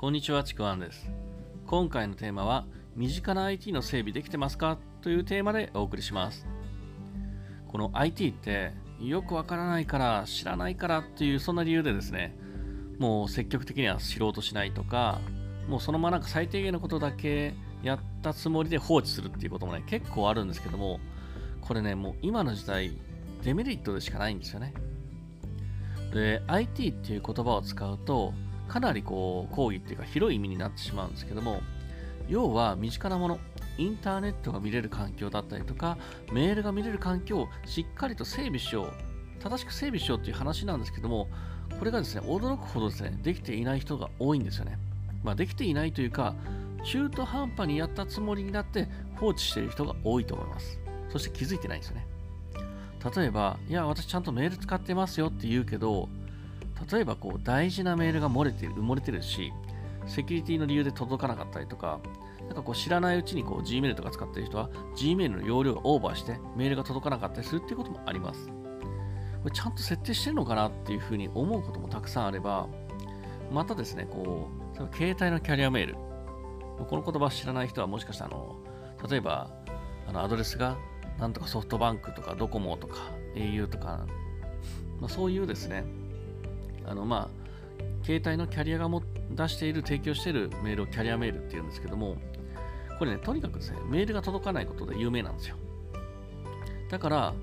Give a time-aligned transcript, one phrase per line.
[0.00, 1.12] こんにちは、ちくわんです。
[1.66, 2.64] 今回のテーマは、
[2.96, 4.78] 身近な IT の整備できてますか？
[5.02, 6.46] というテーマでお送りします。
[7.68, 12.34] この IT って、よくわからないから、知らないからっていう、そんな理由でですね、
[12.98, 15.20] もう積極的には知ろうとしないとか、
[15.68, 20.98] もうそのままなんか最低限のことだけやったつもりで放置するっていうこともね、結構あるんですけども、
[21.60, 22.96] これね、もう今の時代、
[23.44, 24.72] デメリットでしかないんですよね。
[26.14, 28.32] で、IT っていう言葉を使うと、
[28.70, 31.60] かなりこう、講義っていうか広い意味になってしまうんですけども、
[32.28, 33.40] 要は身近なもの、
[33.78, 35.98] インターネットが見れる環境だったりとか、
[36.32, 38.92] メールが見れる環境をしっかりと整備しよう、
[39.42, 41.26] 正しく整備しようっていう話なんですけども、
[41.80, 44.78] これがですね、驚くほどですね、できていない人が多いんですよね。
[45.24, 46.36] まあ、できていないというか、
[46.84, 50.78] 中途半端にやったつもりになって放置している人が多いと思います。
[51.08, 52.06] そして気づいてないんですよね。
[53.16, 56.08] 例えば、いや、私ちゃんとメール使ってますよって言うけど、
[56.90, 59.52] 例えばこう大事なメールが漏れてる、埋もれてるし、
[60.06, 62.00] セキュリティの理由で届かなかったりとか、
[62.40, 68.48] なんかこう知らないうちにこう Gmail とか使ってる人は Gmail の容量がオーバーしてメールが届かなかったりするっていうこともあります。
[68.48, 72.66] これちゃんと設定してるのかなっていうふうに思うこともたくさんあれば、
[73.50, 75.96] またですね、こう、携帯のキャリアメール。
[76.86, 78.56] この言葉知らない人はもしかしたらあの、
[79.08, 79.50] 例えば
[80.06, 80.76] あのアドレスが
[81.18, 82.96] なんとかソフトバンクとかドコモとか
[83.34, 84.06] au とか、
[84.98, 85.84] まあ、そういうですね、
[86.90, 92.16] あのまあ、携帯のキャリアがも出している、提供しているメールをキャリアメールっていうんですけども、
[92.98, 95.56] これね、とにかくですね、メールが届かないことで有名なんですよ。
[96.90, 97.34] だから、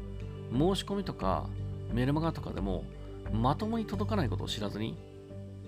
[0.52, 1.48] 申し込みとか
[1.94, 2.84] メルマガとかでも、
[3.32, 4.98] まともに届かないことを知らずに、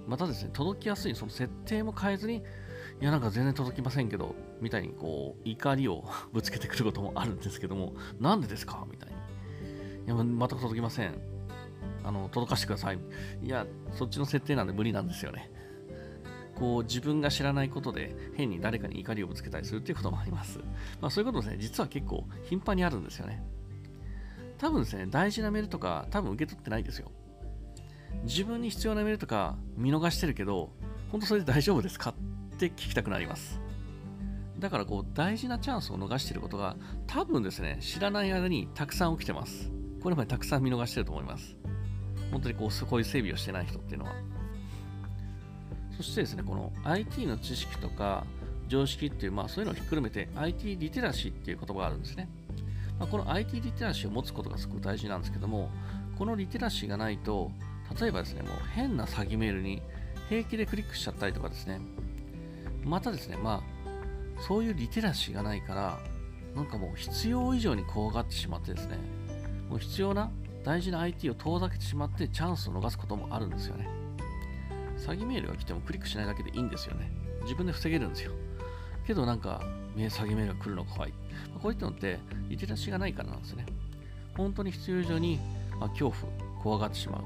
[0.08, 2.42] またですね、届きやすいその設定も変えずに、い
[3.06, 8.86] や、なんか全然届きませんけど、みたいにこう、怒りを ぶつけてくることもあるんですけども、なんでですか？
[8.92, 9.16] みたいに。
[10.06, 11.14] いや、全く届きません。
[12.10, 13.00] あの、届かせてください。
[13.44, 15.52] いや、そっちの設定なんで無理なんですよね。
[16.56, 20.58] こう、自分が知らないことで、変に誰かに怒りをぶつけたりするっていうこともあります。
[21.00, 23.44] まあ、そういうことですね、実は結構頻繁にあるんですよね。
[24.58, 27.12] 多分ですね、大事なメールとか、多分受け取ってないですよ。
[28.24, 30.72] 自分に必要なメールとか見逃してるけど、
[31.12, 32.16] 本当それで大丈夫ですか
[32.56, 33.62] って聞きたくなります。
[34.58, 39.72] だからこう大事なチャンスを逃していることが多分ですね、知らない間にたくさん起きてます。
[40.02, 41.58] これまでたくさん見逃してると思います。
[42.32, 44.14] 本当にこうこうい整備をしてない人っていうのは。
[45.98, 48.26] そしてですね、この IT の知識とか
[48.68, 52.30] 常識っていう、まあそういうのをひっくるめて IT リテラシーっていう言葉があるんですね。
[53.00, 55.70] まあ、この IT リテラシーを持つことがすごく大事なんですけども、
[56.18, 57.52] このリテラシーがないと、
[58.00, 59.82] 例えばですね、もう変な詐欺メールに
[60.28, 61.80] 平気でクリックしちゃったりとかですね、
[62.84, 66.00] またですね、まあ、そういうリテラシーがないから、
[66.56, 68.98] なんかもう必要以上に怖がってしまってですね、
[69.70, 70.30] もう必要な
[70.64, 73.88] 大事な IT を遠ざけてしまってチャンスを逃すこともあるんですよね。
[74.98, 77.12] 詐欺メールが来てもクリックしないだけでいいんですよね。
[77.44, 78.32] 自分で防げるんですよ。
[79.08, 79.62] けどなんか、
[79.96, 81.14] 詐欺メールが来るの怖い。
[81.54, 83.66] ま、こういったのって、リテラシーがないからなんですね。
[84.36, 85.40] 本当に必要以上に、
[85.80, 86.32] まあ、恐怖、
[86.62, 87.24] 怖がってしまう。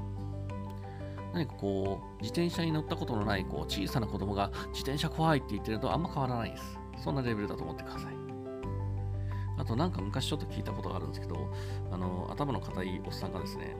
[1.34, 6.78] 何かこう、自転車に乗ったことのないこう小さな子供が自転車怖いって言ってるのとあんま変わらないです。
[7.02, 8.23] そんなレベルだと思ってください。
[9.58, 11.48] あとなんか昔ちょっと聞いたことがあるんですけど、
[11.92, 13.76] あの、頭の固いおっさんがですね、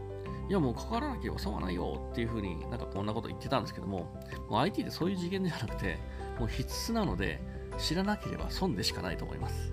[0.48, 4.10] いやもう関わらなければ損はないよっていう風になんかこんなこと言ってたんですけども、
[4.48, 5.98] もう IT ってそういう次元じゃなくて、
[6.38, 7.40] もう必須なので、
[7.78, 9.72] 知らなければ損でしかないと思います。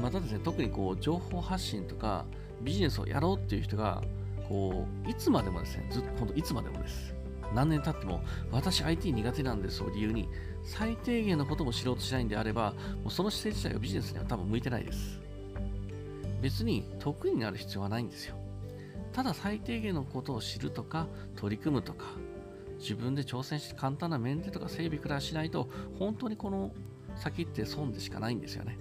[0.00, 2.24] またですね、特にこう情報発信とか
[2.62, 4.02] ビジネスをやろうっていう人が、
[4.48, 7.14] こういつまでもですね、ずっと本当いつまでもです。
[7.54, 10.28] 何年経っても私 IT 苦手なんですを理由に
[10.62, 15.20] 最低限のことも知ろうとしないんであれば、もうその姿勢自体がビジネスには多分向いてないです。
[16.40, 18.36] 別に得意になる必要はないんですよ。
[19.12, 21.06] ただ最低限のことを知るとか
[21.36, 22.06] 取り組むとか
[22.78, 25.68] 自分で挑戦して簡単なメンテとか整備くらいしないと
[25.98, 26.70] 本当にこの
[27.16, 28.78] 先って損でしかないんですよね。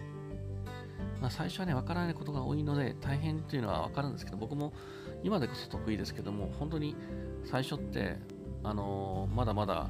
[1.22, 4.74] まあ、最初はね、わからないことが多いので大変っていうのはわかるんですけど、僕も
[5.23, 6.96] 今でこそ得意ですけども、本当に
[7.43, 8.17] 最初って、
[8.64, 9.88] あのまだまだ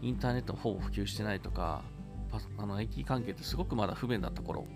[0.00, 1.82] インターネットほぼ普及してないとか、
[2.58, 4.66] あの IT 関係ってすごくまだ不便だった頃、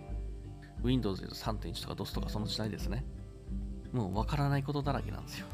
[0.83, 3.05] Windows で3.1とか DOS とかその時代ですね。
[3.93, 5.47] もうわからないことだらけなんですよ。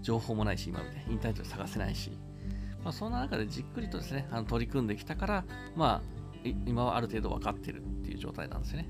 [0.00, 2.12] 情報もないし、今みたいにインターネットで探せないし。
[2.84, 5.44] まあ、そんな中でじっくりとですね、あの取り組んできたから、
[5.76, 8.88] まあ、今はある程度分かってるっていう状態なんですね。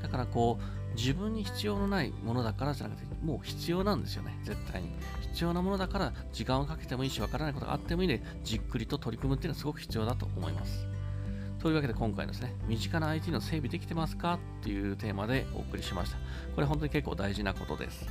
[0.00, 4.90] だからこう、自分に必要のないものだからじゃなくて、もう必要なんですよね、絶対に。
[5.32, 10.86] 必要なものだから、時間をかけてもいいし、分からないことがあってもいいので、じっくりと取り組むっていうのはすごく必要だと思います。
[11.58, 16.16] というわけで今回のですね、身近な IT の整備できてますかっていうテーマでお送りしました。
[16.54, 18.06] これ本当に結構大事なことです。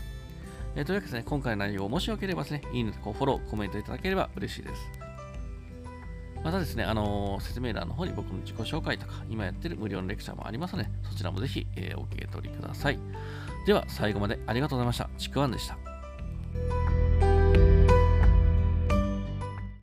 [0.75, 5.00] えーというわけでですね、今回の内容、もしよければですね、いいねとフォロー、コメントいただければ嬉しいです。
[6.43, 12.99] またですね、あのー、説明欄の方に僕の自己紹介とか、今やってる無料のレクチャーもありますので、そちらもぜひ、えー、お受け取りください。
[13.65, 15.09] では、最後までありがとうございました。
[15.17, 15.90] ちくわんでした。